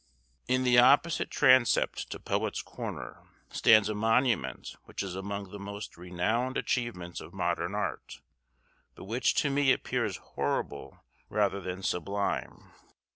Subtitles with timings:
[0.47, 5.95] In the opposite transept to Poet's Corner stands a monument which is among the most
[5.95, 8.19] renowned achievements of modern art,
[8.95, 12.71] but which to me appears horrible rather than sublime.